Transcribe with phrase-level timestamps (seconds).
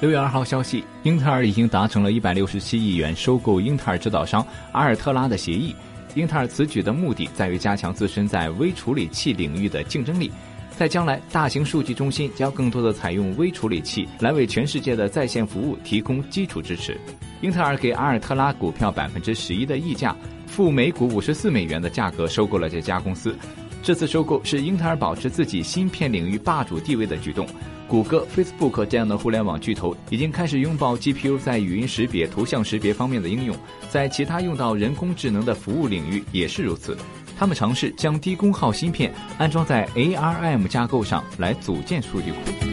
[0.00, 5.74] 六月二号消息，英特尔已经达成了一百六十七亿元收购英特尔制造商阿尔特拉的协议。
[6.14, 10.30] 英特尔此举的目的在于加强自身在微处理器领域的竞争力。
[10.76, 17.00] 在将来，大型数据中心将更多的采用微处理器来为全世界的在线服务提供基础支持。
[17.40, 20.14] 英特尔给阿尔特拉股票百分之十一的溢价，
[20.46, 23.36] 付每股五十四美元的价格收购了这家公司。
[23.84, 27.46] 这次收购是英特尔保持自己芯片领域霸主地位的举动。
[27.86, 33.54] 谷歌、Facebook 这样的互联网巨头已经开始拥抱 GPU 在语音识别、图像识别方面的应用，
[33.90, 36.96] 在其他用到人工智能的服务领域也是如此。
[37.38, 42.64] 他们尝试将低功耗芯片安装在 ARM 架构上来组建数据库。